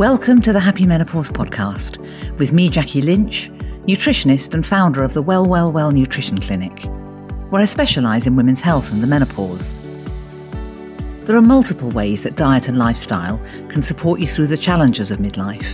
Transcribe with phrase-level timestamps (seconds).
[0.00, 1.98] Welcome to the Happy Menopause Podcast
[2.38, 3.50] with me, Jackie Lynch,
[3.86, 6.84] nutritionist and founder of the Well, Well, Well Nutrition Clinic,
[7.50, 9.78] where I specialise in women's health and the menopause.
[11.26, 13.38] There are multiple ways that diet and lifestyle
[13.68, 15.68] can support you through the challenges of midlife.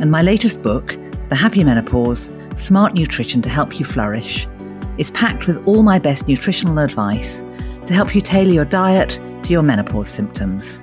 [0.00, 0.96] And my latest book,
[1.28, 4.48] The Happy Menopause Smart Nutrition to Help You Flourish,
[4.96, 7.44] is packed with all my best nutritional advice
[7.84, 10.80] to help you tailor your diet to your menopause symptoms.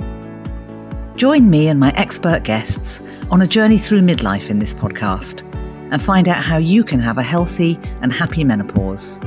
[1.16, 3.02] Join me and my expert guests
[3.32, 5.50] on a journey through midlife in this podcast
[5.90, 9.22] and find out how you can have a healthy and happy menopause.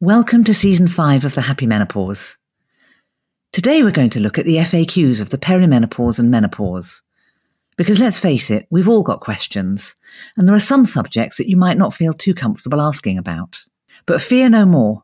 [0.00, 2.38] Welcome to season five of the Happy Menopause.
[3.52, 7.02] Today we're going to look at the FAQs of the perimenopause and menopause.
[7.76, 9.94] Because let's face it, we've all got questions,
[10.38, 13.62] and there are some subjects that you might not feel too comfortable asking about.
[14.06, 15.03] But fear no more.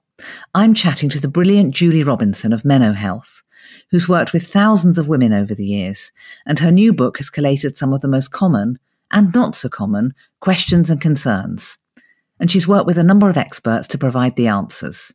[0.54, 3.42] I'm chatting to the brilliant Julie Robinson of Meno Health,
[3.90, 6.12] who's worked with thousands of women over the years,
[6.46, 8.78] and her new book has collated some of the most common
[9.10, 11.78] and not so common questions and concerns.
[12.38, 15.12] And she's worked with a number of experts to provide the answers.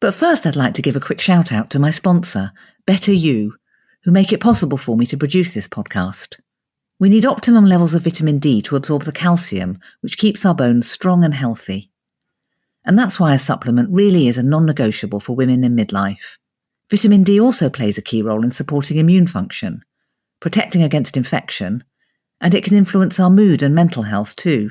[0.00, 2.52] But first, I'd like to give a quick shout out to my sponsor,
[2.86, 3.54] Better You,
[4.02, 6.40] who make it possible for me to produce this podcast.
[6.98, 10.90] We need optimum levels of vitamin D to absorb the calcium, which keeps our bones
[10.90, 11.91] strong and healthy.
[12.84, 16.38] And that's why a supplement really is a non negotiable for women in midlife.
[16.90, 19.82] Vitamin D also plays a key role in supporting immune function,
[20.40, 21.84] protecting against infection,
[22.40, 24.70] and it can influence our mood and mental health too.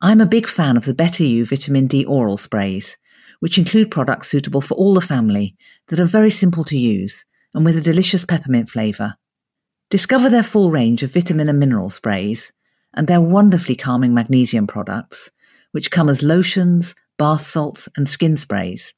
[0.00, 2.98] I'm a big fan of the Better You vitamin D oral sprays,
[3.40, 5.56] which include products suitable for all the family
[5.88, 9.16] that are very simple to use and with a delicious peppermint flavour.
[9.90, 12.52] Discover their full range of vitamin and mineral sprays
[12.94, 15.30] and their wonderfully calming magnesium products,
[15.72, 18.92] which come as lotions, bath salts, and skin sprays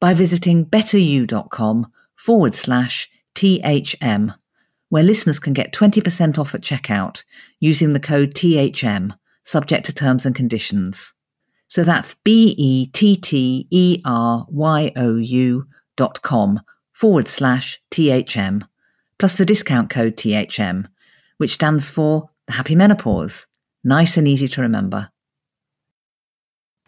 [0.00, 4.34] by visiting betteryou.com forward slash THM,
[4.88, 7.22] where listeners can get 20% off at checkout
[7.60, 9.12] using the code THM,
[9.42, 11.14] subject to terms and conditions.
[11.68, 16.60] So that's B E T T E R Y O U dot com
[16.92, 18.66] forward slash THM,
[19.18, 20.86] plus the discount code THM,
[21.36, 23.46] which stands for the Happy Menopause.
[23.84, 25.10] Nice and easy to remember.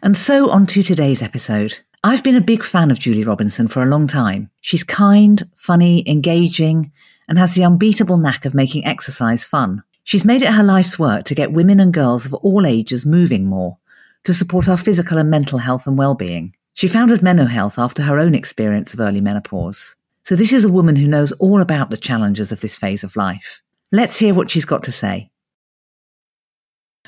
[0.03, 1.79] And so on to today's episode.
[2.03, 4.49] I've been a big fan of Julie Robinson for a long time.
[4.59, 6.91] She's kind, funny, engaging,
[7.29, 9.81] and has the unbeatable knack of making exercise fun.
[10.03, 13.45] She's made it her life's work to get women and girls of all ages moving
[13.45, 13.77] more
[14.25, 16.53] to support our physical and mental health and well-being.
[16.73, 19.95] She founded Meno Health after her own experience of early menopause.
[20.25, 23.15] So this is a woman who knows all about the challenges of this phase of
[23.15, 23.61] life.
[23.93, 25.29] Let's hear what she's got to say.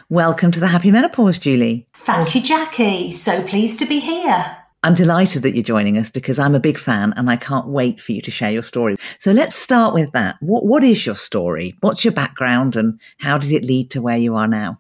[0.10, 1.88] Welcome to the Happy Menopause, Julie.
[1.96, 3.12] Thank you, Jackie.
[3.12, 4.56] So pleased to be here.
[4.84, 8.00] I'm delighted that you're joining us because I'm a big fan and I can't wait
[8.00, 8.98] for you to share your story.
[9.18, 10.36] So let's start with that.
[10.42, 11.76] What, what is your story?
[11.80, 14.80] What's your background and how did it lead to where you are now?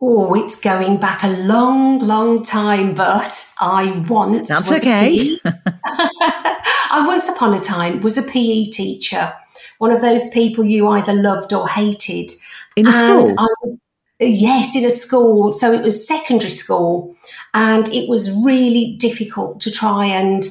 [0.00, 5.38] Oh, it's going back a long, long time, but I once That's okay.
[5.44, 9.32] I once upon a time was a PE teacher,
[9.78, 12.32] one of those people you either loved or hated.
[12.74, 13.46] In a and school?
[13.62, 13.78] Was,
[14.20, 15.52] Yes, in a school.
[15.52, 17.16] So it was secondary school,
[17.54, 20.44] and it was really difficult to try and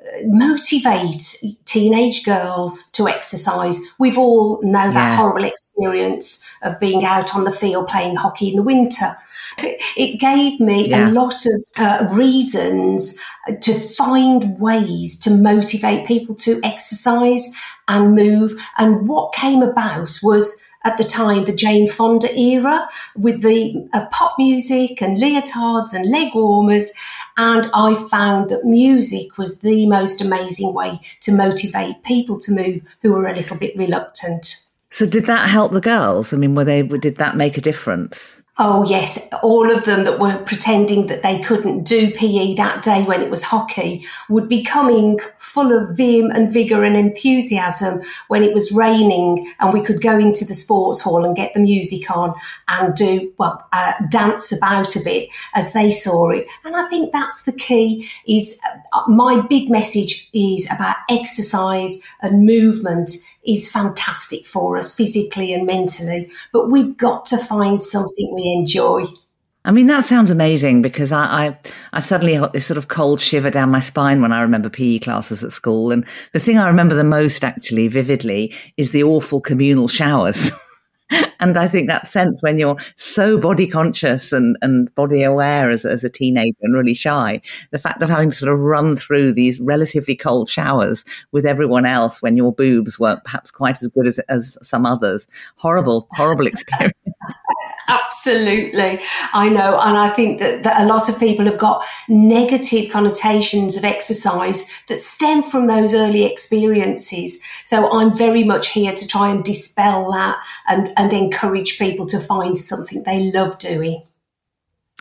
[0.00, 1.36] uh, motivate
[1.66, 3.78] teenage girls to exercise.
[3.98, 4.92] We've all know yeah.
[4.92, 9.16] that horrible experience of being out on the field playing hockey in the winter.
[9.96, 11.10] It gave me yeah.
[11.10, 13.18] a lot of uh, reasons
[13.60, 17.52] to find ways to motivate people to exercise
[17.88, 18.58] and move.
[18.78, 24.06] And what came about was at the time the Jane Fonda era with the uh,
[24.06, 26.92] pop music and leotards and leg warmers.
[27.36, 32.82] And I found that music was the most amazing way to motivate people to move
[33.02, 34.66] who were a little bit reluctant.
[34.92, 36.32] So did that help the girls?
[36.32, 38.42] I mean, were they, did that make a difference?
[38.62, 39.26] Oh, yes.
[39.42, 43.30] All of them that were pretending that they couldn't do PE that day when it
[43.30, 48.70] was hockey would be coming full of vim and vigour and enthusiasm when it was
[48.70, 52.34] raining and we could go into the sports hall and get the music on
[52.68, 56.46] and do, well, uh, dance about a bit as they saw it.
[56.62, 58.60] And I think that's the key is
[58.92, 63.12] uh, my big message is about exercise and movement
[63.46, 69.04] is fantastic for us physically and mentally, but we've got to find something we enjoy.
[69.64, 71.58] I mean, that sounds amazing because I, I,
[71.92, 75.00] I suddenly got this sort of cold shiver down my spine when I remember PE
[75.00, 75.92] classes at school.
[75.92, 80.50] And the thing I remember the most actually vividly is the awful communal showers.
[81.40, 85.84] and I think that sense when you're so body conscious and, and body aware as,
[85.84, 87.40] as a teenager and really shy,
[87.70, 91.86] the fact of having to sort of run through these relatively cold showers with everyone
[91.86, 95.26] else when your boobs weren't perhaps quite as good as, as some others.
[95.56, 96.94] Horrible, horrible experience.
[97.90, 99.00] Absolutely.
[99.32, 99.78] I know.
[99.80, 104.68] And I think that, that a lot of people have got negative connotations of exercise
[104.86, 107.42] that stem from those early experiences.
[107.64, 112.20] So I'm very much here to try and dispel that and, and encourage people to
[112.20, 114.04] find something they love doing.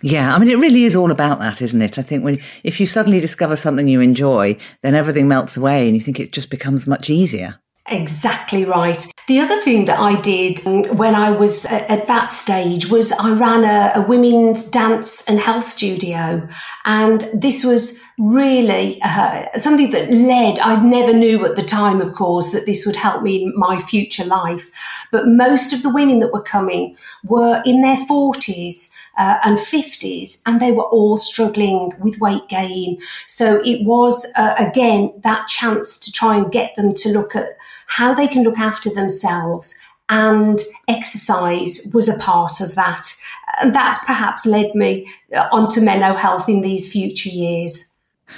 [0.01, 2.00] Yeah, I mean, it really is all about that, isn't it?
[2.00, 5.95] I think when if you suddenly discover something you enjoy, then everything melts away, and
[5.95, 7.59] you think it just becomes much easier.
[7.89, 9.12] Exactly right.
[9.27, 13.31] The other thing that I did um, when I was at that stage was I
[13.31, 16.47] ran a, a women's dance and health studio.
[16.86, 22.13] And this was really uh, something that led, I never knew at the time, of
[22.13, 24.69] course, that this would help me in my future life.
[25.12, 30.42] But most of the women that were coming were in their 40s uh, and 50s,
[30.45, 33.00] and they were all struggling with weight gain.
[33.27, 37.57] So it was, uh, again, that chance to try and get them to look at
[37.88, 43.13] how they can look after themselves and exercise was a part of that.
[43.62, 47.89] And that's perhaps led me uh, onto Meno Health in these future years.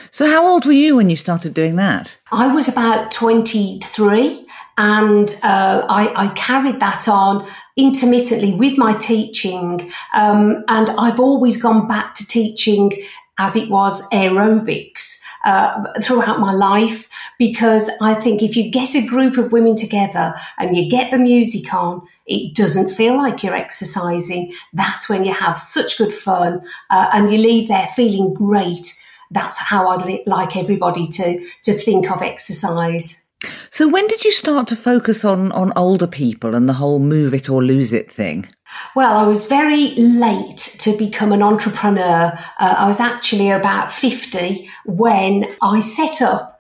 [0.10, 2.18] So, how old were you when you started doing that?
[2.32, 4.41] I was about 23
[4.78, 7.48] and uh, I, I, carried that on
[7.78, 9.92] intermittently with my teaching.
[10.14, 12.92] Um, and I've always gone back to teaching
[13.38, 19.06] as it was aerobics uh, throughout my life because I think if you get a
[19.06, 23.56] group of women together and you get the music on, it doesn't feel like you're
[23.56, 24.54] exercising.
[24.74, 28.98] That's when you have such good fun uh, and you leave there feeling great
[29.32, 33.21] that's how I'd like everybody to to think of exercise.
[33.70, 37.34] So when did you start to focus on on older people and the whole move
[37.34, 38.48] it or lose it thing?
[38.96, 42.34] Well, I was very late to become an entrepreneur.
[42.60, 46.52] Uh, I was actually about 50 when I set up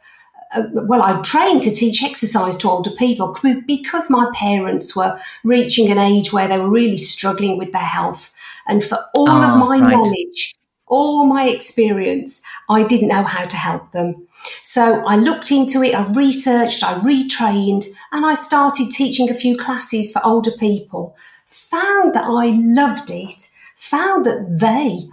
[0.54, 5.90] uh, well, I trained to teach exercise to older people because my parents were reaching
[5.90, 8.34] an age where they were really struggling with their health.
[8.68, 9.92] And for all of ah, my right.
[9.92, 10.51] knowledge,
[10.92, 14.28] all my experience, I didn't know how to help them.
[14.62, 19.58] So I looked into it, I researched, I retrained, and I started teaching a few
[19.58, 21.16] classes for older people.
[21.48, 25.08] Found that I loved it, found that they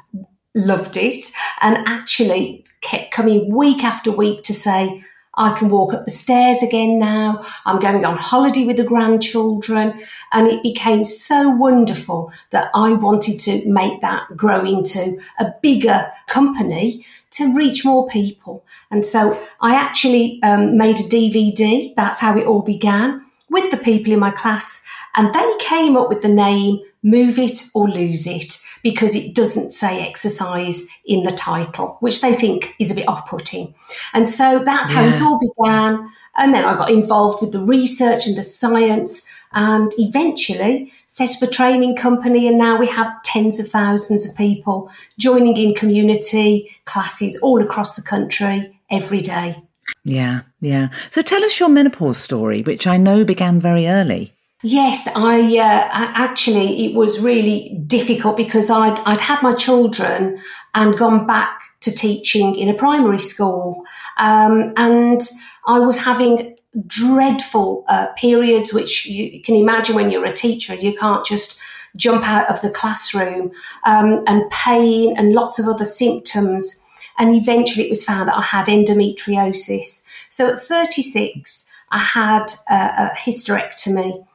[0.55, 1.31] loved it,
[1.61, 5.01] and actually kept coming week after week to say,
[5.39, 7.45] I can walk up the stairs again now.
[7.65, 10.01] I'm going on holiday with the grandchildren.
[10.33, 16.11] And it became so wonderful that I wanted to make that grow into a bigger
[16.27, 18.65] company to reach more people.
[18.91, 21.95] And so I actually um, made a DVD.
[21.95, 24.85] That's how it all began with the people in my class.
[25.17, 29.73] And they came up with the name Move It or Lose It because it doesn't
[29.73, 33.75] say exercise in the title, which they think is a bit off putting.
[34.13, 34.97] And so that's yeah.
[34.97, 36.11] how it all began.
[36.37, 41.49] And then I got involved with the research and the science and eventually set up
[41.49, 42.47] a training company.
[42.47, 47.97] And now we have tens of thousands of people joining in community classes all across
[47.97, 49.57] the country every day.
[50.05, 50.91] Yeah, yeah.
[51.11, 54.33] So tell us your menopause story, which I know began very early.
[54.63, 60.41] Yes, I, uh, actually it was really difficult because I'd I'd had my children
[60.75, 63.85] and gone back to teaching in a primary school,
[64.17, 65.21] um, and
[65.69, 66.57] I was having
[66.89, 71.61] dreadful uh, periods, which you can imagine when you're a teacher, you can't just
[71.95, 73.53] jump out of the classroom,
[73.85, 76.85] um, and pain and lots of other symptoms,
[77.17, 80.05] and eventually it was found that I had endometriosis.
[80.31, 84.27] So at 36, I had a hysterectomy.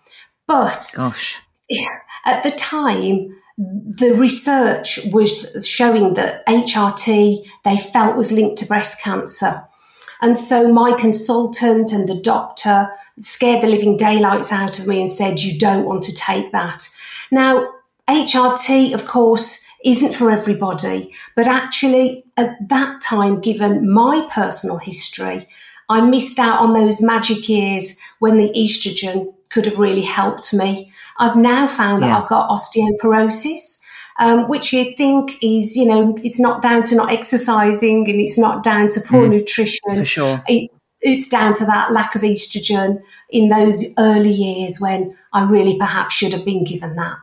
[0.48, 1.42] But gosh,
[2.26, 9.02] at the time, the research was showing that HRT they felt was linked to breast
[9.02, 9.64] cancer.
[10.22, 15.12] And so my consultant and the doctor scared the living daylights out of me and
[15.12, 16.90] said, You don't want to take that.
[17.30, 17.70] Now,
[18.10, 25.48] HRT, of course, isn't for everybody, but actually, at that time, given my personal history,
[25.90, 30.91] I missed out on those magic years when the estrogen could have really helped me.
[31.17, 32.10] I've now found yeah.
[32.10, 33.79] that I've got osteoporosis.
[34.19, 38.38] Um, which you think is, you know, it's not down to not exercising and it's
[38.38, 39.98] not down to poor mm, nutrition.
[39.98, 40.43] For sure.
[40.48, 40.69] It,
[41.01, 46.13] it's down to that lack of estrogen in those early years when I really perhaps
[46.13, 47.17] should have been given that.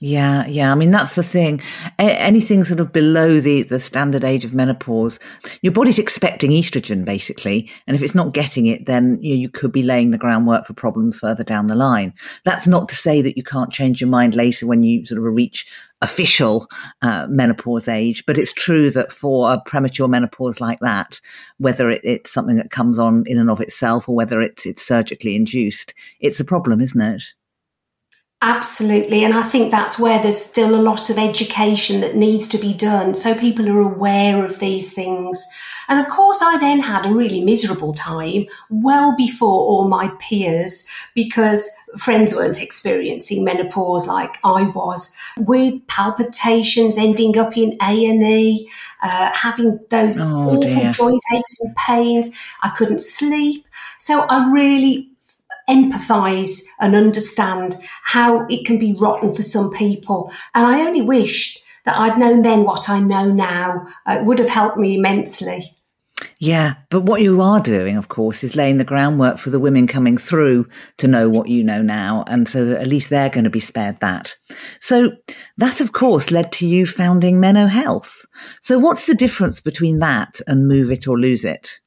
[0.00, 0.70] Yeah, yeah.
[0.70, 1.60] I mean, that's the thing.
[1.98, 5.18] A- anything sort of below the, the standard age of menopause,
[5.60, 7.68] your body's expecting estrogen, basically.
[7.88, 10.66] And if it's not getting it, then you, know, you could be laying the groundwork
[10.66, 12.14] for problems further down the line.
[12.44, 15.24] That's not to say that you can't change your mind later when you sort of
[15.34, 15.66] reach
[16.00, 16.68] official
[17.02, 18.24] uh, menopause age.
[18.24, 21.20] But it's true that for a premature menopause like that,
[21.56, 24.86] whether it, it's something that comes on in and of itself or whether it's, it's
[24.86, 27.22] surgically induced, it's a problem, isn't it?
[28.40, 29.24] Absolutely.
[29.24, 32.72] And I think that's where there's still a lot of education that needs to be
[32.72, 35.44] done so people are aware of these things.
[35.88, 40.86] And of course, I then had a really miserable time well before all my peers
[41.14, 48.70] because friends weren't experiencing menopause like I was with palpitations ending up in A&E,
[49.02, 50.92] uh, having those oh, awful dear.
[50.92, 52.30] joint aches and pains.
[52.62, 53.66] I couldn't sleep.
[53.98, 55.07] So I really
[55.68, 60.32] empathize and understand how it can be rotten for some people.
[60.54, 63.86] And I only wished that I'd known then what I know now.
[64.06, 65.62] Uh, it would have helped me immensely.
[66.40, 69.86] Yeah, but what you are doing, of course, is laying the groundwork for the women
[69.86, 72.24] coming through to know what you know now.
[72.26, 74.36] And so that at least they're going to be spared that.
[74.80, 75.12] So
[75.56, 78.24] that, of course, led to you founding Meno Health.
[78.60, 81.78] So what's the difference between that and Move It or Lose It?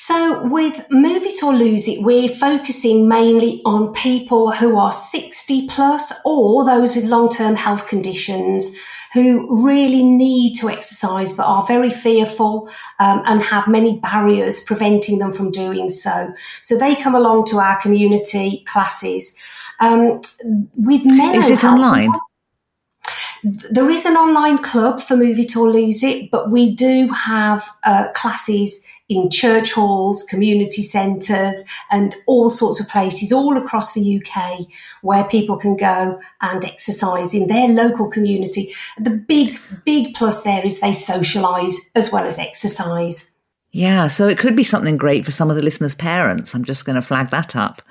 [0.00, 5.66] So, with Move It or Lose It, we're focusing mainly on people who are 60
[5.66, 8.76] plus or those with long term health conditions
[9.12, 15.18] who really need to exercise but are very fearful um, and have many barriers preventing
[15.18, 16.32] them from doing so.
[16.62, 19.36] So, they come along to our community classes.
[19.80, 20.20] Um,
[20.76, 22.12] with Meno Is it online?
[23.42, 27.68] There is an online club for Move It or Lose It, but we do have
[27.84, 34.22] uh, classes in church halls, community centres, and all sorts of places all across the
[34.22, 34.66] UK
[35.02, 38.72] where people can go and exercise in their local community.
[38.98, 43.32] The big, big plus there is they socialise as well as exercise.
[43.70, 46.54] Yeah, so it could be something great for some of the listeners' parents.
[46.54, 47.82] I'm just going to flag that up.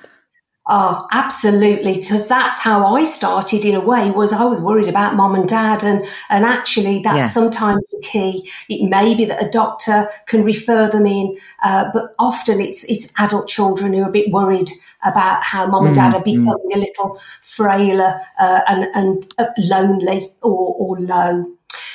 [0.70, 1.94] Oh, absolutely.
[1.94, 5.48] Because that's how I started in a way was I was worried about mom and
[5.48, 5.82] dad.
[5.82, 7.26] And, and actually that's yeah.
[7.26, 8.50] sometimes the key.
[8.68, 13.10] It may be that a doctor can refer them in, uh, but often it's, it's
[13.18, 14.70] adult children who are a bit worried
[15.06, 16.24] about how mom and dad mm, are mm.
[16.24, 16.76] becoming mm.
[16.76, 21.46] a little frailer, uh, and, and uh, lonely or, or low.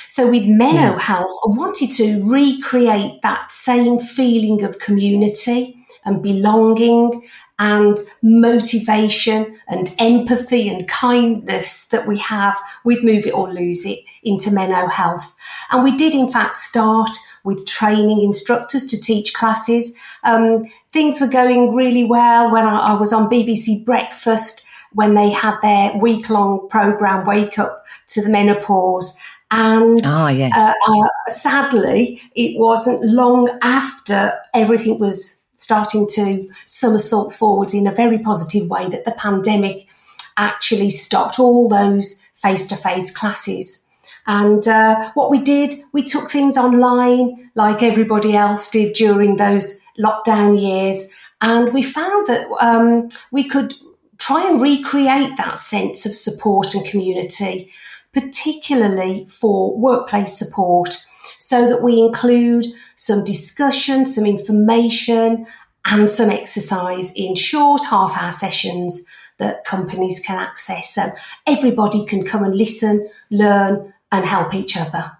[0.08, 1.00] So with Meno yeah.
[1.00, 5.76] Health, I wanted to recreate that same feeling of community
[6.06, 7.28] and belonging
[7.64, 14.00] and motivation and empathy and kindness that we have with Move It or Lose It
[14.22, 15.34] into Meno Health.
[15.72, 17.12] And we did, in fact, start
[17.46, 19.96] with training instructors to teach classes.
[20.26, 25.30] Um, things were going really well when I, I was on BBC Breakfast when they
[25.30, 29.18] had their week long program, Wake Up to the Menopause.
[29.52, 30.52] And oh, yes.
[30.54, 37.96] uh, uh, sadly, it wasn't long after everything was starting to somersault forwards in a
[37.96, 39.88] very positive way that the pandemic
[40.36, 43.86] actually stopped all those face to face classes.
[44.28, 49.80] And uh, what we did, we took things online like everybody else did during those
[50.00, 51.10] lockdown years.
[51.42, 53.74] And we found that um, we could
[54.18, 57.70] try and recreate that sense of support and community,
[58.14, 61.06] particularly for workplace support
[61.38, 65.46] so that we include some discussion, some information,
[65.86, 69.06] and some exercise in short half hour sessions
[69.38, 70.94] that companies can access.
[70.94, 71.12] So
[71.46, 75.12] everybody can come and listen, learn, and help each other.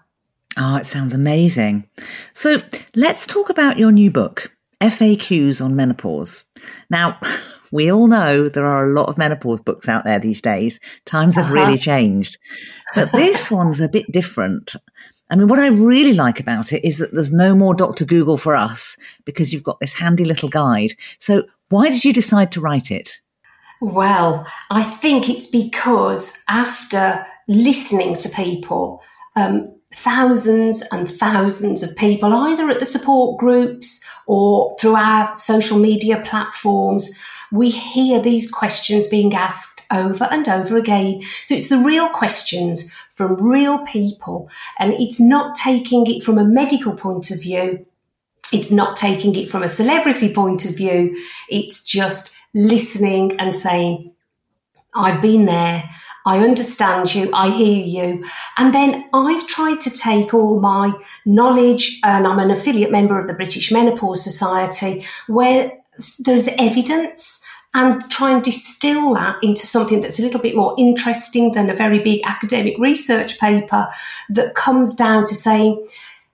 [0.56, 1.88] Oh, it sounds amazing.
[2.32, 2.62] So
[2.94, 6.44] let's talk about your new book, FAQs on Menopause.
[6.90, 7.18] Now,
[7.72, 10.78] we all know there are a lot of menopause books out there these days.
[11.06, 11.54] Times have uh-huh.
[11.54, 12.38] really changed.
[12.94, 14.76] But this one's a bit different.
[15.30, 18.04] I mean, what I really like about it is that there's no more Dr.
[18.04, 20.94] Google for us because you've got this handy little guide.
[21.18, 23.20] So, why did you decide to write it?
[23.80, 29.02] Well, I think it's because after listening to people,
[29.34, 35.78] um, thousands and thousands of people, either at the support groups or through our social
[35.78, 37.10] media platforms,
[37.50, 41.22] we hear these questions being asked over and over again.
[41.44, 46.44] So it's the real questions from real people, and it's not taking it from a
[46.44, 47.86] medical point of view.
[48.52, 51.16] It's not taking it from a celebrity point of view.
[51.48, 54.12] It's just listening and saying,
[54.94, 55.90] I've been there.
[56.26, 57.30] I understand you.
[57.34, 58.24] I hear you.
[58.56, 60.94] And then I've tried to take all my
[61.26, 65.72] knowledge, and I'm an affiliate member of the British Menopause Society, where
[66.20, 67.43] there's evidence
[67.74, 71.76] and try and distill that into something that's a little bit more interesting than a
[71.76, 73.88] very big academic research paper
[74.30, 75.84] that comes down to saying,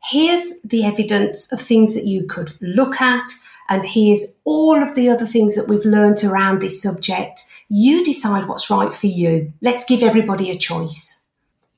[0.03, 3.23] here's the evidence of things that you could look at,
[3.69, 7.41] and here's all of the other things that we've learned around this subject.
[7.69, 9.53] You decide what's right for you.
[9.63, 11.23] Let's give everybody a choice.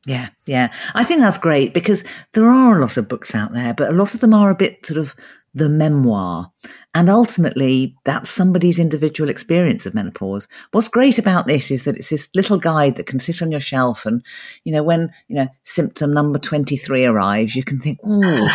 [0.06, 0.72] Yeah, yeah.
[0.94, 2.02] I think that's great because
[2.32, 4.54] there are a lot of books out there, but a lot of them are a
[4.54, 5.14] bit sort of
[5.54, 6.50] the memoir.
[6.94, 10.46] And ultimately, that's somebody's individual experience of menopause.
[10.72, 13.60] What's great about this is that it's this little guide that can sit on your
[13.60, 14.04] shelf.
[14.04, 14.22] And,
[14.64, 18.48] you know, when, you know, symptom number 23 arrives, you can think, oh,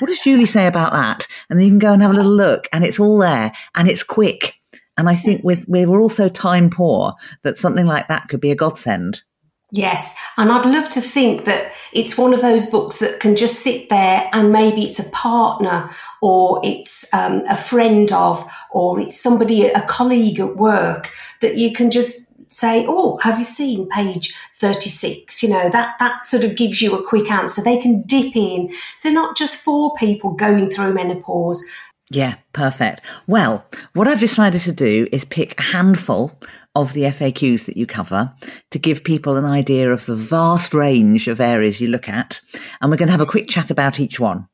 [0.00, 1.26] what does Julie say about that?
[1.48, 3.88] And then you can go and have a little look and it's all there and
[3.88, 4.54] it's quick.
[4.98, 8.56] And I think with, we're also time poor that something like that could be a
[8.56, 9.22] godsend.
[9.70, 13.60] Yes, and I'd love to think that it's one of those books that can just
[13.60, 15.90] sit there and maybe it's a partner
[16.22, 21.74] or it's um, a friend of or it's somebody, a colleague at work that you
[21.74, 25.42] can just say, Oh, have you seen page 36?
[25.42, 27.62] You know, that, that sort of gives you a quick answer.
[27.62, 28.72] They can dip in.
[28.96, 31.62] So not just for people going through menopause,
[32.10, 33.02] yeah, perfect.
[33.26, 36.38] Well, what I've decided to do is pick a handful
[36.74, 38.32] of the FAQs that you cover
[38.70, 42.40] to give people an idea of the vast range of areas you look at.
[42.80, 44.48] And we're going to have a quick chat about each one.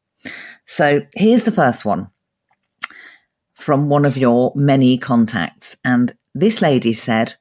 [0.64, 2.10] So here's the first one
[3.52, 5.76] from one of your many contacts.
[5.84, 7.34] And this lady said,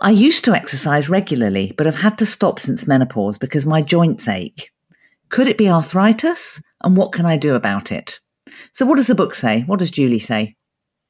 [0.00, 4.28] I used to exercise regularly, but I've had to stop since menopause because my joints
[4.28, 4.70] ache.
[5.28, 6.62] Could it be arthritis?
[6.82, 8.20] And what can I do about it?
[8.72, 9.62] So, what does the book say?
[9.62, 10.56] What does Julie say?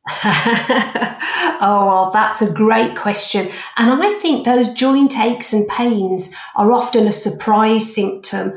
[0.25, 3.49] oh, well, that's a great question.
[3.77, 8.55] And I think those joint aches and pains are often a surprise symptom.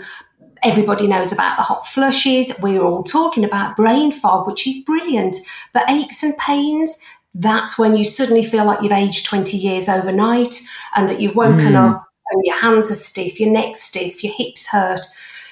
[0.63, 2.53] Everybody knows about the hot flushes.
[2.61, 5.37] We're all talking about brain fog, which is brilliant.
[5.73, 6.99] But aches and pains,
[7.33, 10.61] that's when you suddenly feel like you've aged 20 years overnight
[10.95, 11.89] and that you've woken mm.
[11.93, 15.05] up and your hands are stiff, your neck's stiff, your hips hurt.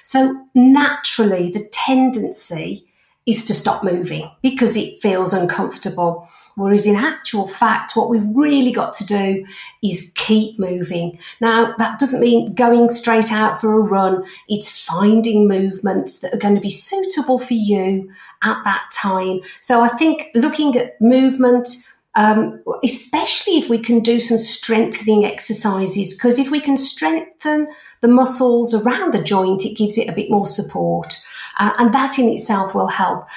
[0.03, 2.86] So naturally, the tendency
[3.27, 6.27] is to stop moving because it feels uncomfortable.
[6.55, 9.45] Whereas in actual fact, what we've really got to do
[9.83, 11.19] is keep moving.
[11.41, 14.25] Now, that doesn't mean going straight out for a run.
[14.47, 18.09] It's finding movements that are going to be suitable for you
[18.43, 19.41] at that time.
[19.59, 21.69] So I think looking at movement,
[22.15, 27.67] um, especially if we can do some strengthening exercises, because if we can strengthen
[28.01, 31.17] the muscles around the joint, it gives it a bit more support.
[31.57, 33.27] Uh, and that in itself will help.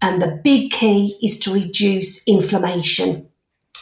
[0.00, 3.28] And the big key is to reduce inflammation.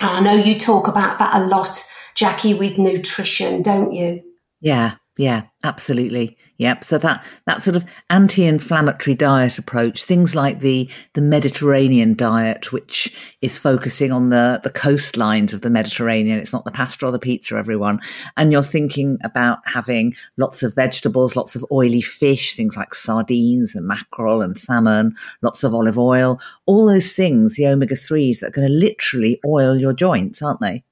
[0.01, 4.23] I know you talk about that a lot, Jackie, with nutrition, don't you?
[4.61, 6.37] Yeah, yeah, absolutely.
[6.59, 6.85] Yep.
[6.85, 13.13] So that that sort of anti-inflammatory diet approach, things like the the Mediterranean diet, which
[13.43, 16.39] is focusing on the the coastlines of the Mediterranean.
[16.39, 18.01] It's not the pasta or the pizza, everyone.
[18.37, 23.75] And you're thinking about having lots of vegetables, lots of oily fish, things like sardines
[23.75, 28.49] and mackerel and salmon, lots of olive oil, all those things, the omega threes that
[28.49, 30.85] are going to literally oil your joints, aren't they?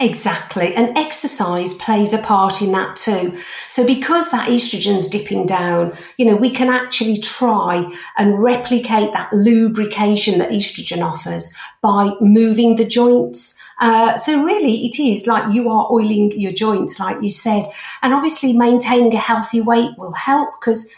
[0.00, 0.74] Exactly.
[0.74, 3.38] And exercise plays a part in that too.
[3.68, 9.32] So because that estrogen's dipping down, you know, we can actually try and replicate that
[9.32, 13.56] lubrication that estrogen offers by moving the joints.
[13.80, 17.64] Uh, so really it is like you are oiling your joints, like you said.
[18.02, 20.92] And obviously maintaining a healthy weight will help because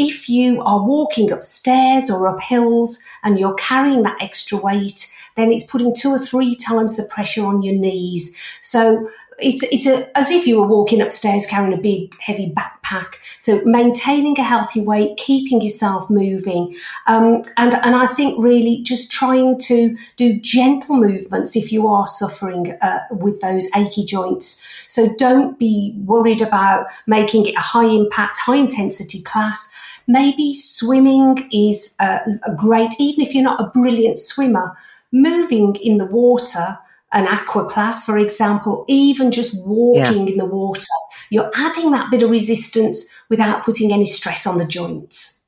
[0.00, 5.52] if you are walking upstairs or up hills and you're carrying that extra weight, then
[5.52, 8.34] it's putting two or three times the pressure on your knees.
[8.62, 9.10] So
[9.42, 13.14] it's it's a, as if you were walking upstairs carrying a big heavy backpack.
[13.38, 19.10] So maintaining a healthy weight, keeping yourself moving, um, and and I think really just
[19.10, 24.66] trying to do gentle movements if you are suffering uh, with those achy joints.
[24.86, 29.70] So don't be worried about making it a high impact, high intensity class.
[30.10, 34.76] Maybe swimming is uh, a great, even if you're not a brilliant swimmer
[35.12, 36.78] moving in the water,
[37.12, 40.32] an aqua class, for example, even just walking yeah.
[40.32, 40.82] in the water,
[41.30, 45.44] you're adding that bit of resistance without putting any stress on the joints.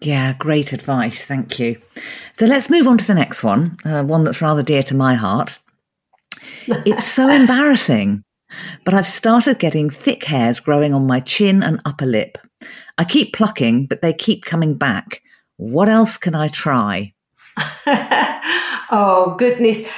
[0.00, 1.26] Yeah, great advice.
[1.26, 1.78] Thank you.
[2.32, 5.16] So let's move on to the next one, uh, one that's rather dear to my
[5.16, 5.58] heart.
[6.66, 8.24] It's so embarrassing,
[8.86, 12.38] but I've started getting thick hairs growing on my chin and upper lip.
[12.98, 15.22] I keep plucking, but they keep coming back.
[15.56, 17.14] What else can I try?
[18.90, 19.88] oh, goodness.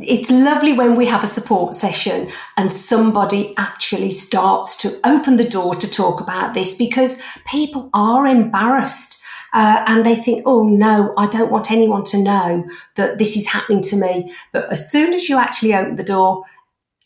[0.00, 5.48] It's lovely when we have a support session and somebody actually starts to open the
[5.48, 9.22] door to talk about this because people are embarrassed.
[9.52, 13.48] uh, and they think, oh no, I don't want anyone to know that this is
[13.48, 14.32] happening to me.
[14.52, 16.44] But as soon as you actually open the door,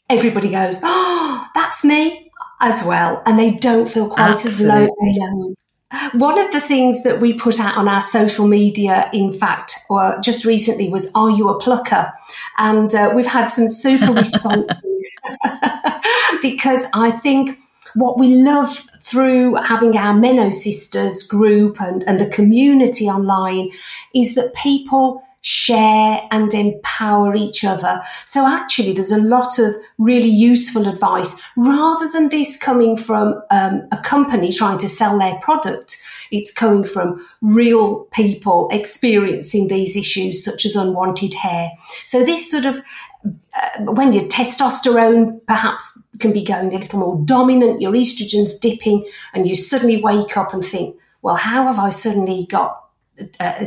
[0.09, 2.30] everybody goes, oh, that's me
[2.61, 3.23] as well.
[3.27, 4.65] And they don't feel quite Absolutely.
[4.67, 5.57] as lonely.
[6.13, 10.17] One of the things that we put out on our social media, in fact, or
[10.23, 12.13] just recently was, Are you a plucker?
[12.59, 15.19] And uh, we've had some super responses
[16.43, 17.59] because I think
[17.95, 23.71] what we love through having our Meno Sisters group and, and the community online
[24.15, 28.03] is that people share and empower each other.
[28.27, 33.87] So actually, there's a lot of really useful advice rather than this coming from um,
[33.91, 36.01] a company trying to sell their product.
[36.31, 41.71] It's coming from real people experiencing these issues, such as unwanted hair.
[42.07, 42.83] So this sort of
[43.25, 49.07] uh, when your testosterone perhaps can be going a little more dominant, your estrogen's dipping,
[49.35, 52.85] and you suddenly wake up and think, well, how have I suddenly got
[53.39, 53.67] uh,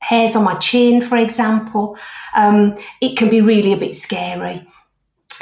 [0.00, 1.98] hairs on my chin, for example,
[2.34, 4.66] um, it can be really a bit scary.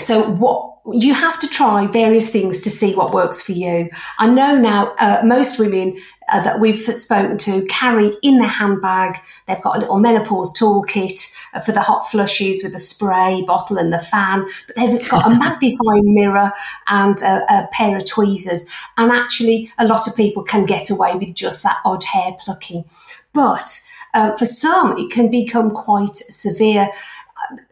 [0.00, 3.90] So what you have to try various things to see what works for you.
[4.18, 9.18] I know now uh, most women uh, that we've spoken to carry in their handbag.
[9.46, 13.78] They've got a little menopause toolkit uh, for the hot flushes with a spray bottle
[13.78, 16.52] and the fan, but they've got a magnifying mirror
[16.88, 18.68] and a, a, pair of tweezers.
[18.96, 22.84] And actually, a lot of people can get away with just that odd hair plucking.
[23.32, 23.80] But
[24.16, 26.90] uh, for some, it can become quite severe.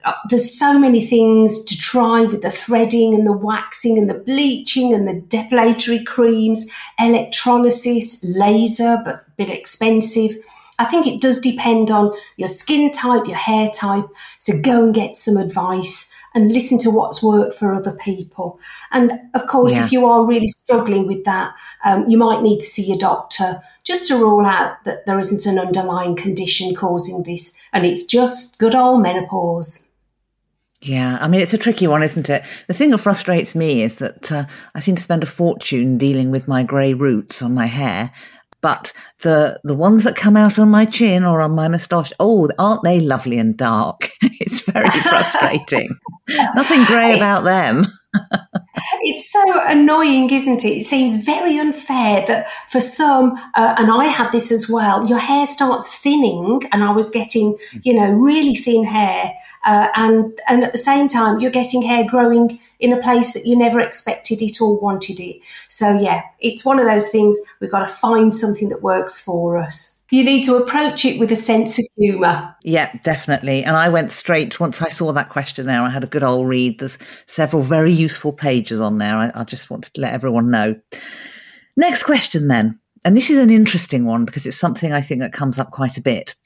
[0.05, 4.21] Uh, there's so many things to try with the threading and the waxing and the
[4.21, 10.37] bleaching and the depilatory creams, electrolysis, laser, but a bit expensive.
[10.79, 14.07] I think it does depend on your skin type, your hair type.
[14.39, 18.59] So go and get some advice and listen to what's worked for other people.
[18.91, 19.85] And of course, yeah.
[19.85, 23.61] if you are really struggling with that, um, you might need to see your doctor
[23.85, 28.59] just to rule out that there isn't an underlying condition causing this and it's just
[28.59, 29.93] good old menopause.
[30.83, 32.45] Yeah, I mean, it's a tricky one, isn't it?
[32.67, 34.45] The thing that frustrates me is that uh,
[34.75, 38.13] I seem to spend a fortune dealing with my grey roots on my hair,
[38.61, 42.49] but the the ones that come out on my chin or on my moustache, oh,
[42.59, 44.11] aren't they lovely and dark?
[44.23, 45.89] it's very frustrating.
[46.55, 47.87] Nothing grey about them.
[49.03, 50.79] it's so annoying, isn't it?
[50.79, 55.19] It seems very unfair that for some, uh, and I had this as well, your
[55.19, 59.35] hair starts thinning, and I was getting, you know, really thin hair,
[59.67, 63.47] uh, and and at the same time, you're getting hair growing in a place that
[63.47, 65.41] you never expected it or wanted it.
[65.69, 67.39] So yeah, it's one of those things.
[67.61, 71.33] We've got to find something that works for us you need to approach it with
[71.33, 72.55] a sense of humour.
[72.63, 73.65] Yeah, definitely.
[73.65, 75.83] And I went straight once I saw that question there.
[75.83, 76.79] I had a good old read.
[76.79, 79.17] There's several very useful pages on there.
[79.17, 80.77] I, I just wanted to let everyone know.
[81.77, 82.79] Next question, then.
[83.05, 85.99] And this is an interesting one because it's something I think that comes up quite
[85.99, 86.37] a bit.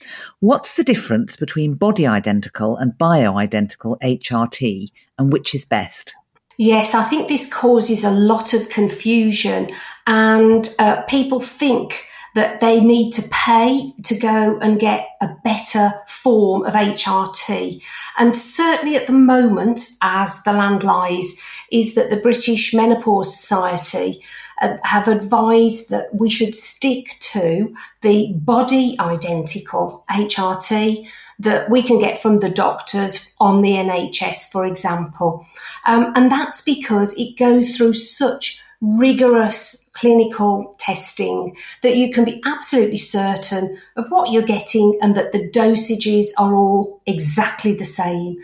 [0.40, 6.14] What's the difference between body identical and bio-identical HRT, and which is best?
[6.56, 9.68] Yes, I think this causes a lot of confusion,
[10.06, 12.06] and uh, people think
[12.38, 17.82] that they need to pay to go and get a better form of HRT.
[18.16, 24.22] And certainly at the moment, as the land lies, is that the British Menopause Society
[24.62, 31.08] uh, have advised that we should stick to the body identical HRT
[31.40, 35.44] that we can get from the doctors on the NHS, for example.
[35.86, 42.40] Um, and that's because it goes through such rigorous clinical testing that you can be
[42.44, 48.36] absolutely certain of what you're getting and that the dosages are all exactly the same.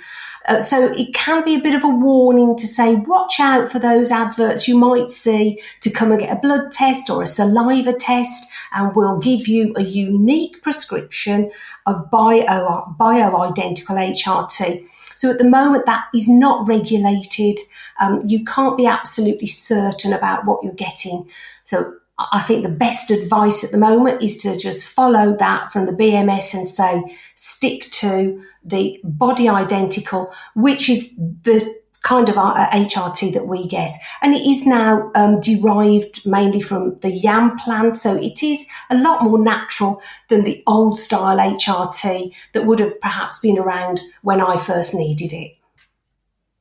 [0.46, 3.78] Uh, so it can be a bit of a warning to say, watch out for
[3.78, 7.92] those adverts you might see to come and get a blood test or a saliva
[7.92, 11.50] test, and we'll give you a unique prescription
[11.86, 14.86] of bio, bio-identical HRT.
[15.14, 17.58] So at the moment, that is not regulated.
[18.00, 21.28] Um, you can't be absolutely certain about what you're getting.
[21.64, 25.86] So I think the best advice at the moment is to just follow that from
[25.86, 27.02] the BMS and say,
[27.34, 33.90] stick to the body identical, which is the kind of HRT that we get.
[34.22, 37.96] And it is now um, derived mainly from the yam plant.
[37.96, 43.00] So it is a lot more natural than the old style HRT that would have
[43.00, 45.56] perhaps been around when I first needed it.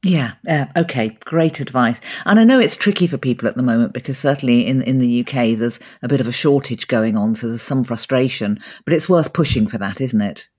[0.03, 2.01] Yeah, uh, okay, great advice.
[2.25, 5.21] And I know it's tricky for people at the moment because certainly in, in the
[5.21, 9.07] UK there's a bit of a shortage going on, so there's some frustration, but it's
[9.07, 10.49] worth pushing for that, isn't it?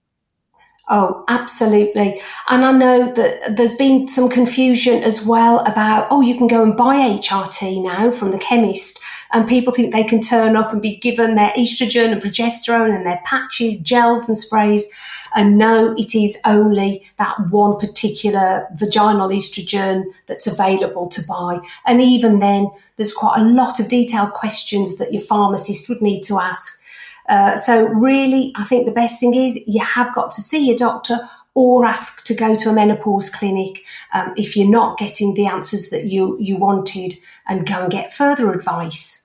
[0.89, 2.21] Oh, absolutely.
[2.51, 6.63] And I know that there's been some confusion as well about, oh, you can go
[6.63, 9.01] and buy HRT now from the chemist.
[9.35, 13.05] And people think they can turn up and be given their estrogen and progesterone and
[13.05, 14.89] their patches, gels and sprays.
[15.35, 21.59] And no, it is only that one particular vaginal estrogen that's available to buy.
[21.85, 26.23] And even then, there's quite a lot of detailed questions that your pharmacist would need
[26.23, 26.81] to ask.
[27.29, 30.77] Uh, so really, I think the best thing is you have got to see your
[30.77, 31.19] doctor
[31.55, 35.91] or ask to go to a menopause clinic um, if you're not getting the answers
[35.91, 37.15] that you you wanted,
[37.49, 39.24] and go and get further advice.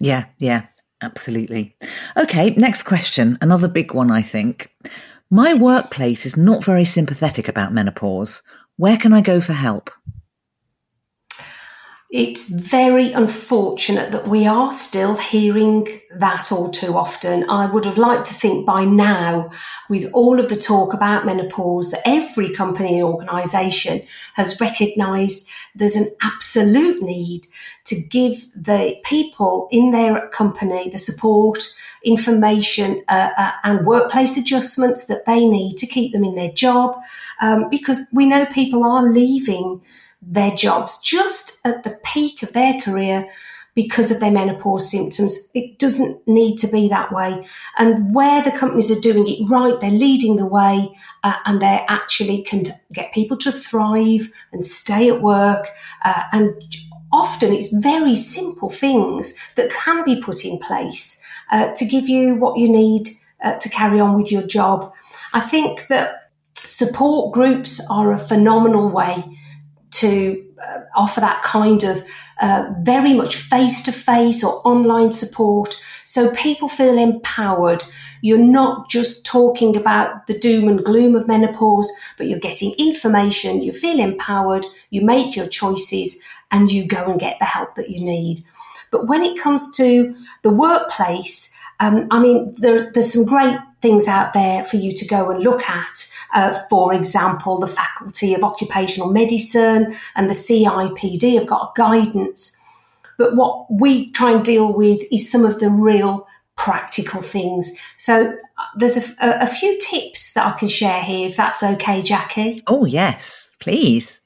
[0.00, 0.66] Yeah, yeah,
[1.02, 1.76] absolutely.
[2.16, 3.38] Okay, next question.
[3.40, 4.70] Another big one, I think.
[5.30, 8.42] My workplace is not very sympathetic about menopause.
[8.76, 9.90] Where can I go for help?
[12.10, 17.48] It's very unfortunate that we are still hearing that all too often.
[17.48, 19.50] I would have liked to think by now,
[19.88, 24.02] with all of the talk about menopause, that every company and organisation
[24.34, 27.46] has recognised there's an absolute need
[27.84, 31.72] to give the people in their company the support,
[32.04, 36.96] information, uh, uh, and workplace adjustments that they need to keep them in their job,
[37.40, 39.80] um, because we know people are leaving
[40.22, 43.30] their jobs just at the peak of their career
[43.74, 45.48] because of their menopause symptoms.
[45.54, 47.46] It doesn't need to be that way.
[47.78, 50.90] And where the companies are doing it right, they're leading the way
[51.22, 55.68] uh, and they actually can get people to thrive and stay at work.
[56.04, 56.52] Uh, and
[57.12, 62.34] often it's very simple things that can be put in place uh, to give you
[62.34, 63.08] what you need
[63.42, 64.92] uh, to carry on with your job.
[65.32, 69.24] I think that support groups are a phenomenal way
[69.90, 72.04] to uh, offer that kind of
[72.40, 77.84] uh, very much face to face or online support so people feel empowered.
[78.20, 83.62] You're not just talking about the doom and gloom of menopause, but you're getting information,
[83.62, 87.90] you feel empowered, you make your choices, and you go and get the help that
[87.90, 88.40] you need.
[88.90, 94.06] But when it comes to the workplace, um, I mean, there, there's some great things
[94.06, 96.12] out there for you to go and look at.
[96.32, 102.58] Uh, for example, the Faculty of Occupational Medicine and the CIPD have got guidance.
[103.18, 107.70] But what we try and deal with is some of the real practical things.
[107.96, 111.62] So uh, there's a, a, a few tips that I can share here, if that's
[111.62, 112.62] okay, Jackie.
[112.66, 114.20] Oh, yes, please.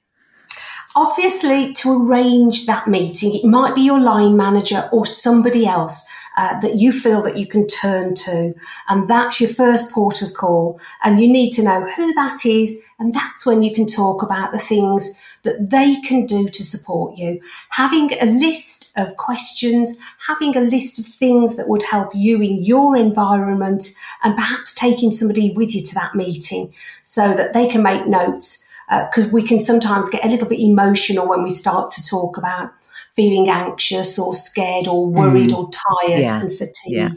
[0.97, 6.59] Obviously, to arrange that meeting, it might be your line manager or somebody else uh,
[6.61, 8.55] that you feel that you can turn to.
[8.89, 10.81] And that's your first port of call.
[11.03, 12.81] And you need to know who that is.
[12.99, 17.17] And that's when you can talk about the things that they can do to support
[17.17, 17.41] you.
[17.71, 22.63] Having a list of questions, having a list of things that would help you in
[22.63, 23.91] your environment,
[24.23, 28.67] and perhaps taking somebody with you to that meeting so that they can make notes.
[28.91, 32.37] Because uh, we can sometimes get a little bit emotional when we start to talk
[32.37, 32.71] about
[33.17, 35.57] feeling anxious or scared or worried mm.
[35.57, 36.41] or tired yeah.
[36.41, 36.95] and fatigued.
[36.95, 37.11] Yeah.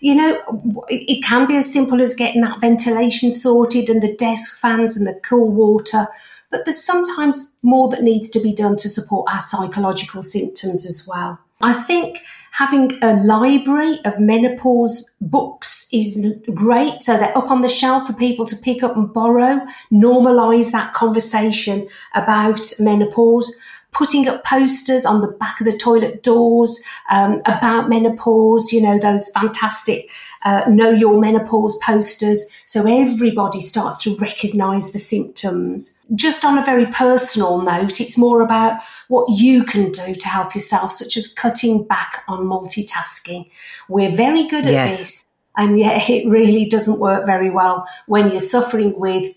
[0.00, 4.60] You know, it can be as simple as getting that ventilation sorted and the desk
[4.60, 6.06] fans and the cool water,
[6.50, 11.06] but there's sometimes more that needs to be done to support our psychological symptoms as
[11.08, 11.38] well.
[11.60, 12.22] I think
[12.52, 16.24] having a library of menopause books is
[16.54, 17.02] great.
[17.02, 19.60] So they're up on the shelf for people to pick up and borrow,
[19.92, 23.56] normalize that conversation about menopause
[23.92, 28.98] putting up posters on the back of the toilet doors um, about menopause, you know,
[28.98, 30.10] those fantastic
[30.44, 32.48] uh, know your menopause posters.
[32.66, 35.98] So everybody starts to recognize the symptoms.
[36.14, 40.54] Just on a very personal note, it's more about what you can do to help
[40.54, 43.50] yourself, such as cutting back on multitasking.
[43.88, 44.98] We're very good at yes.
[44.98, 45.28] this.
[45.56, 49.34] And yet it really doesn't work very well when you're suffering with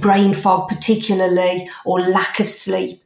[0.00, 3.01] brain fog, particularly, or lack of sleep.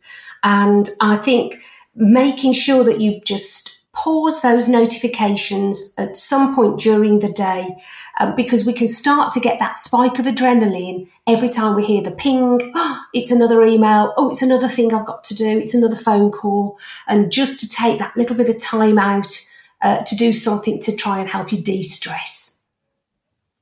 [0.47, 1.61] And I think
[1.97, 7.77] making sure that you just pause those notifications at some point during the day
[8.21, 12.01] um, because we can start to get that spike of adrenaline every time we hear
[12.01, 12.73] the ping.
[12.77, 14.15] Oh, it's another email.
[14.17, 15.59] Oh, it's another thing I've got to do.
[15.59, 16.79] It's another phone call.
[17.09, 19.45] And just to take that little bit of time out
[19.83, 22.61] uh, to do something to try and help you de stress.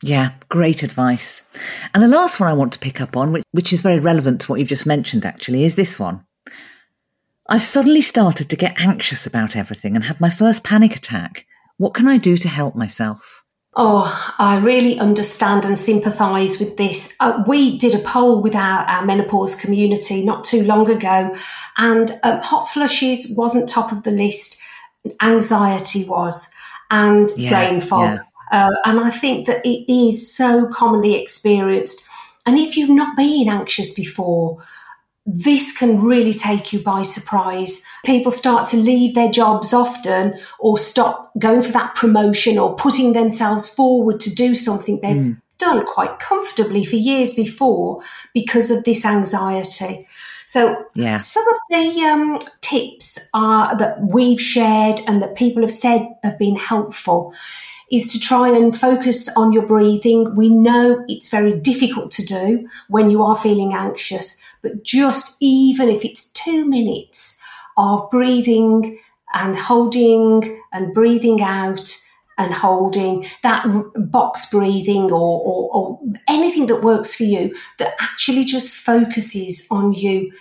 [0.02, 1.44] Yeah, great advice.
[1.94, 4.42] And the last one I want to pick up on, which, which is very relevant
[4.42, 6.26] to what you've just mentioned actually, is this one.
[7.48, 11.46] I've suddenly started to get anxious about everything and had my first panic attack.
[11.76, 13.44] What can I do to help myself?
[13.76, 17.12] Oh, I really understand and sympathise with this.
[17.18, 21.34] Uh, we did a poll with our, our, menopause community not too long ago,
[21.76, 24.60] and um, hot flushes wasn't top of the list.
[25.20, 26.48] Anxiety was,
[26.92, 28.20] and yeah, brain fog.
[28.52, 28.68] Yeah.
[28.68, 32.06] Uh, and I think that it is so commonly experienced.
[32.46, 34.62] And if you've not been anxious before,
[35.26, 37.82] this can really take you by surprise.
[38.04, 43.12] People start to leave their jobs often or stop going for that promotion or putting
[43.12, 45.40] themselves forward to do something they've mm.
[45.58, 48.02] done quite comfortably for years before
[48.34, 50.06] because of this anxiety.
[50.46, 51.16] So, yeah.
[51.16, 56.38] some of the um, tips are that we've shared and that people have said have
[56.38, 57.34] been helpful
[57.90, 60.34] is to try and focus on your breathing.
[60.34, 65.88] We know it's very difficult to do when you are feeling anxious, but just even
[65.88, 67.40] if it's two minutes
[67.76, 68.98] of breathing
[69.34, 72.00] and holding and breathing out
[72.38, 73.64] and holding that
[74.10, 79.92] box breathing or, or, or anything that works for you that actually just focuses on
[79.92, 80.32] you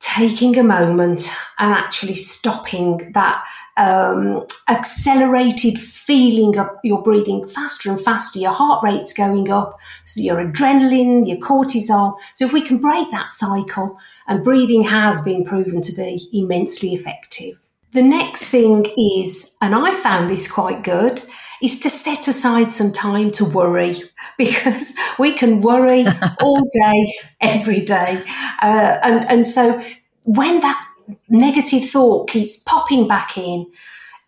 [0.00, 3.44] taking a moment and actually stopping that
[3.76, 10.22] um, accelerated feeling of your breathing faster and faster, your heart rate's going up, so
[10.22, 12.18] your adrenaline, your cortisol.
[12.34, 16.92] So if we can break that cycle, and breathing has been proven to be immensely
[16.94, 17.60] effective.
[17.92, 21.22] The next thing is, and I found this quite good,
[21.62, 23.94] is to set aside some time to worry
[24.38, 26.06] because we can worry
[26.40, 28.24] all day, every day.
[28.62, 29.82] Uh, and, and so
[30.24, 30.86] when that
[31.28, 33.70] negative thought keeps popping back in,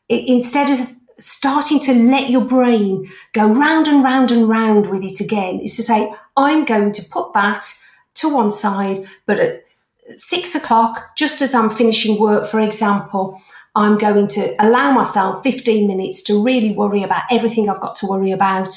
[0.09, 5.05] it, instead of starting to let your brain go round and round and round with
[5.05, 7.65] it again, is to say, I'm going to put that
[8.15, 9.62] to one side, but at
[10.17, 13.41] six o'clock, just as I'm finishing work, for example,
[13.75, 18.07] I'm going to allow myself 15 minutes to really worry about everything I've got to
[18.07, 18.69] worry about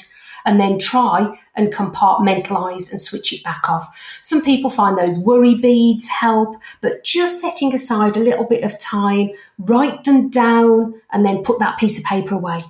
[0.46, 4.18] and then try and compartmentalize and switch it back off.
[4.22, 8.78] Some people find those worry beads help, but just setting aside a little bit of
[8.78, 12.60] time, write them down and then put that piece of paper away.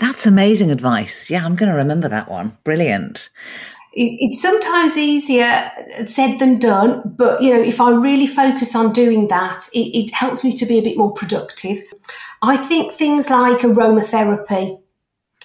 [0.00, 1.30] That's amazing advice.
[1.30, 2.58] Yeah, I'm going to remember that one.
[2.62, 3.30] Brilliant
[3.96, 5.70] it's sometimes easier
[6.06, 10.12] said than done, but you know, if I really focus on doing that, it, it,
[10.12, 11.78] helps me to be a bit more productive.
[12.42, 14.80] I think things like aromatherapy,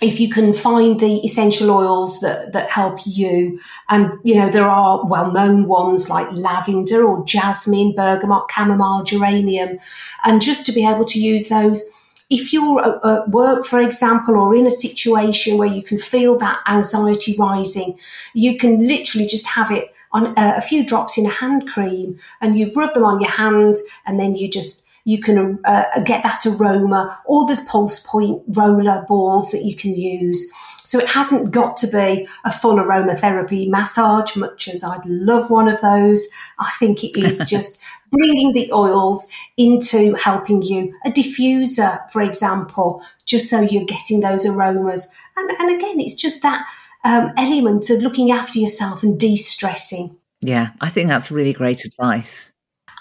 [0.02, 3.60] if you can find the essential oils that, that help you,
[3.90, 9.78] and you know, there are well known ones like lavender or jasmine, bergamot, chamomile, geranium,
[10.24, 11.88] and just to be able to use those
[12.30, 16.60] if you're at work, for example, or in a situation where you can feel that
[16.68, 17.98] anxiety rising,
[18.34, 22.20] you can literally just have it on uh, a, few drops in a hand cream
[22.42, 26.24] and you've rubbed them on your hand and then you just you can uh, get
[26.24, 30.52] that aroma or there's pulse point roller balls that you can use
[30.84, 35.68] so it hasn't got to be a full aromatherapy massage much as i'd love one
[35.68, 36.28] of those
[36.60, 37.80] i think it is just
[38.12, 40.94] bringing the oils into helping you.
[41.06, 45.12] A diffuser, for example, just so you're getting those aromas.
[45.38, 46.66] And, and again, it's just that
[47.04, 50.16] um, element of looking after yourself and de stressing.
[50.42, 52.52] Yeah, I think that's really great advice.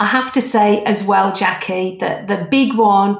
[0.00, 3.18] I have to say as well, Jackie, that the big one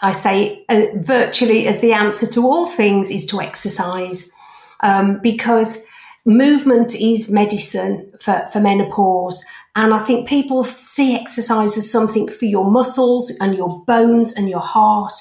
[0.00, 4.32] I say uh, virtually as the answer to all things is to exercise
[4.80, 5.84] um, because
[6.24, 9.44] movement is medicine for, for menopause.
[9.76, 14.48] And I think people see exercise as something for your muscles and your bones and
[14.48, 15.12] your heart.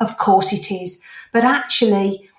[0.00, 1.02] Of course it is.
[1.32, 2.29] But actually,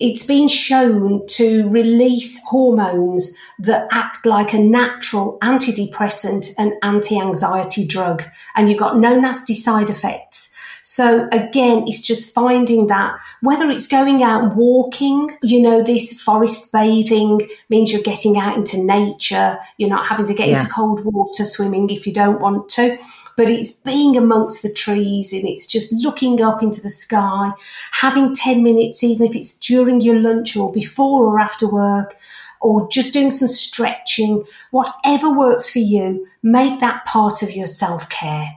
[0.00, 8.22] it's been shown to release hormones that act like a natural antidepressant and anti-anxiety drug.
[8.54, 10.54] And you've got no nasty side effects.
[10.82, 16.72] So again, it's just finding that whether it's going out walking, you know, this forest
[16.72, 19.58] bathing means you're getting out into nature.
[19.76, 20.58] You're not having to get yeah.
[20.58, 22.96] into cold water swimming if you don't want to
[23.38, 27.52] but it's being amongst the trees and it's just looking up into the sky,
[27.92, 32.16] having 10 minutes, even if it's during your lunch or before or after work,
[32.60, 38.08] or just doing some stretching, whatever works for you, make that part of your self
[38.08, 38.56] care.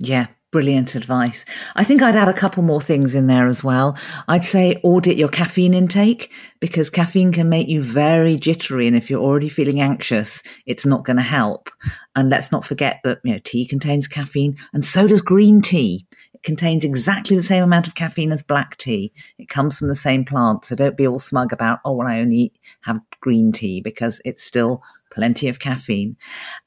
[0.00, 1.44] Yeah, Brilliant advice.
[1.76, 3.96] I think I'd add a couple more things in there as well.
[4.26, 8.88] I'd say audit your caffeine intake because caffeine can make you very jittery.
[8.88, 11.70] And if you're already feeling anxious, it's not going to help.
[12.16, 16.04] And let's not forget that, you know, tea contains caffeine and so does green tea.
[16.34, 19.12] It contains exactly the same amount of caffeine as black tea.
[19.38, 20.64] It comes from the same plant.
[20.64, 24.42] So don't be all smug about, oh, well, I only have green tea because it's
[24.42, 24.82] still
[25.12, 26.16] plenty of caffeine.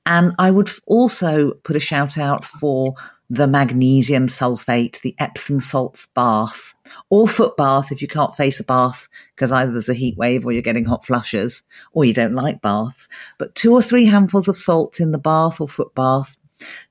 [0.05, 2.95] And I would also put a shout out for
[3.33, 6.75] the magnesium sulfate, the Epsom salts bath,
[7.09, 10.45] or foot bath if you can't face a bath because either there's a heat wave
[10.45, 13.09] or you're getting hot flushes or you don't like baths.
[13.39, 16.37] But two or three handfuls of salts in the bath or foot bath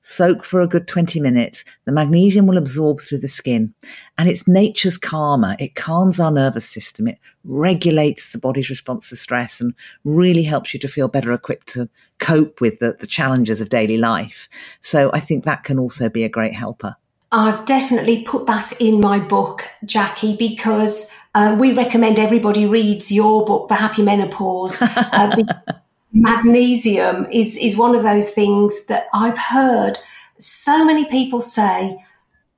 [0.01, 1.65] Soak for a good 20 minutes.
[1.85, 3.73] The magnesium will absorb through the skin
[4.17, 5.55] and it's nature's calmer.
[5.59, 7.07] It calms our nervous system.
[7.07, 11.67] It regulates the body's response to stress and really helps you to feel better equipped
[11.69, 14.47] to cope with the, the challenges of daily life.
[14.81, 16.95] So I think that can also be a great helper.
[17.31, 23.43] I've definitely put that in my book, Jackie, because uh, we recommend everybody reads your
[23.43, 24.79] book, The Happy Menopause.
[24.81, 25.43] Uh,
[26.13, 29.97] magnesium is, is one of those things that I've heard
[30.37, 31.97] so many people say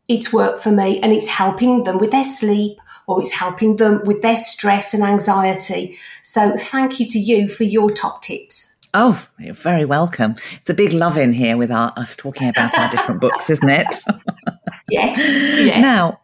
[0.08, 2.78] it's worked for me and it's helping them with their sleep
[3.08, 5.98] or it's helping them with their stress and anxiety.
[6.24, 8.76] So thank you to you for your top tips.
[8.94, 10.36] Oh, you're very welcome.
[10.54, 13.70] It's a big love in here with our, us talking about our different books, isn't
[13.70, 13.88] it?
[14.90, 15.82] yes, yes.
[15.82, 16.22] Now,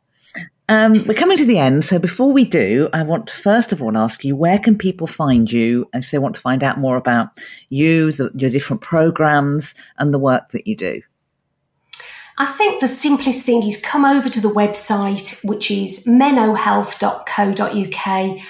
[0.71, 1.83] um, we're coming to the end.
[1.83, 5.05] So before we do, I want to first of all ask you where can people
[5.05, 9.75] find you if they want to find out more about you, the, your different programs,
[9.97, 11.01] and the work that you do?
[12.37, 18.41] I think the simplest thing is come over to the website, which is menohealth.co.uk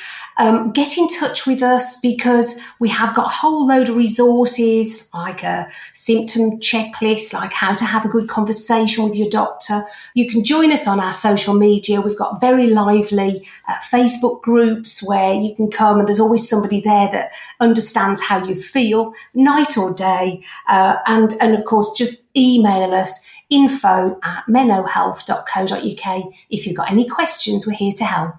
[0.42, 5.08] um, get in touch with us because we have got a whole load of resources
[5.14, 9.86] like a symptom checklist, like how to have a good conversation with your doctor.
[10.16, 12.02] You can join us on our social media.
[12.02, 16.82] We've got very lively uh, Facebook groups where you can come and there's always somebody
[16.82, 20.44] there that understands how you feel night or day.
[20.68, 26.34] Uh, and, and of course, just email us info at menohealth.co.uk.
[26.50, 28.36] If you've got any questions, we're here to help.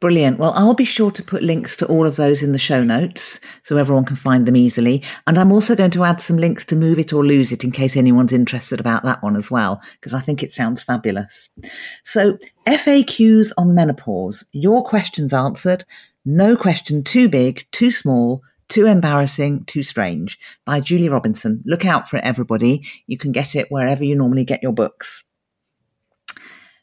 [0.00, 0.38] Brilliant.
[0.38, 3.40] Well, I'll be sure to put links to all of those in the show notes
[3.62, 5.02] so everyone can find them easily.
[5.26, 7.70] And I'm also going to add some links to Move It or Lose It in
[7.70, 11.50] case anyone's interested about that one as well, because I think it sounds fabulous.
[12.02, 15.84] So, FAQs on menopause, your questions answered.
[16.24, 21.62] No question too big, too small, too embarrassing, too strange by Julie Robinson.
[21.66, 22.86] Look out for it, everybody.
[23.06, 25.24] You can get it wherever you normally get your books.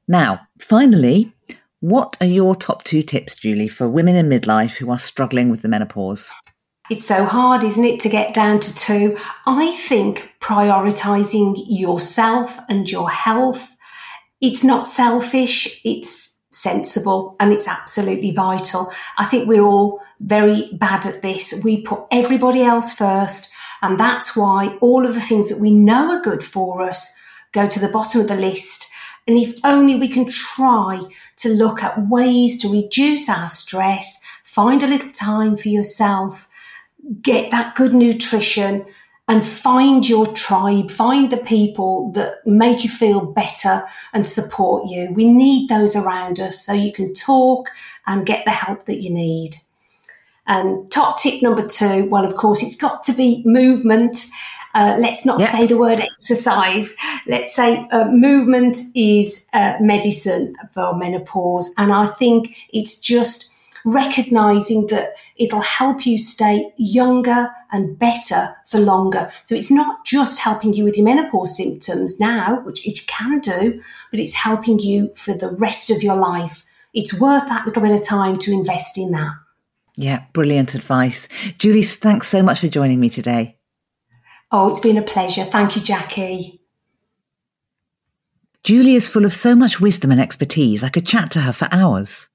[0.07, 1.33] Now, finally,
[1.79, 5.61] what are your top two tips, Julie, for women in midlife who are struggling with
[5.61, 6.33] the menopause?
[6.89, 9.17] It's so hard, isn't it, to get down to two?
[9.45, 13.75] I think prioritizing yourself and your health,
[14.39, 18.91] it's not selfish, it's sensible and it's absolutely vital.
[19.17, 21.61] I think we're all very bad at this.
[21.63, 23.51] We put everybody else first.
[23.81, 27.13] And that's why all of the things that we know are good for us
[27.51, 28.91] go to the bottom of the list
[29.27, 31.01] and if only we can try
[31.37, 36.47] to look at ways to reduce our stress, find a little time for yourself,
[37.21, 38.85] get that good nutrition,
[39.27, 45.11] and find your tribe, find the people that make you feel better and support you.
[45.11, 47.69] We need those around us so you can talk
[48.05, 49.55] and get the help that you need.
[50.47, 54.27] And top tip number two, well, of course, it's got to be movement.
[54.77, 56.95] Uh, let's not say the word exercise.
[57.25, 61.73] Let's say uh, movement is uh, medicine for menopause.
[61.79, 63.49] And I think it's just
[63.85, 69.31] recognizing that it'll help you stay younger and better for longer.
[69.41, 73.81] So it's not just helping you with your menopause symptoms now, which it can do,
[74.11, 76.65] but it's helping you for the rest of your life.
[76.93, 79.33] It's worth that little bit of time to invest in that.
[79.95, 81.27] Yeah, brilliant advice.
[81.57, 83.56] Julie, thanks so much for joining me today.
[84.51, 85.43] Oh, it's been a pleasure.
[85.43, 86.61] Thank you, Jackie.
[88.63, 91.67] Julie is full of so much wisdom and expertise, I could chat to her for
[91.71, 92.29] hours.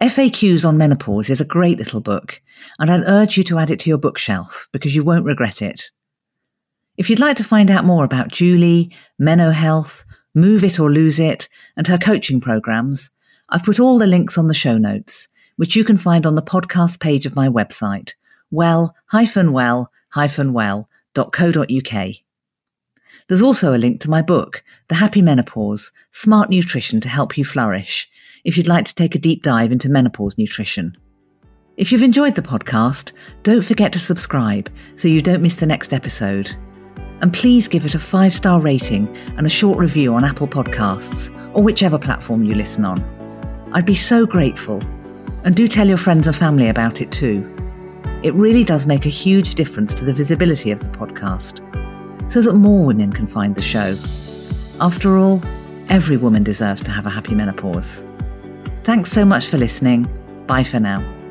[0.00, 2.40] FAQs on Menopause is a great little book,
[2.78, 5.90] and I'd urge you to add it to your bookshelf because you won't regret it.
[6.96, 10.04] If you'd like to find out more about Julie, Meno Health,
[10.34, 13.10] Move It or Lose It, and her coaching programs,
[13.48, 16.42] I've put all the links on the show notes, which you can find on the
[16.42, 18.14] podcast page of my website,
[18.50, 19.90] well-well-well
[21.14, 22.14] www.menopause.co.uk.
[23.28, 27.44] There's also a link to my book, The Happy Menopause Smart Nutrition to Help You
[27.44, 28.10] Flourish,
[28.44, 30.96] if you'd like to take a deep dive into menopause nutrition.
[31.76, 33.12] If you've enjoyed the podcast,
[33.44, 36.54] don't forget to subscribe so you don't miss the next episode.
[37.20, 41.30] And please give it a five star rating and a short review on Apple Podcasts
[41.54, 43.00] or whichever platform you listen on.
[43.72, 44.82] I'd be so grateful.
[45.44, 47.51] And do tell your friends and family about it too.
[48.22, 51.60] It really does make a huge difference to the visibility of the podcast
[52.30, 53.94] so that more women can find the show.
[54.80, 55.42] After all,
[55.88, 58.06] every woman deserves to have a happy menopause.
[58.84, 60.08] Thanks so much for listening.
[60.46, 61.21] Bye for now.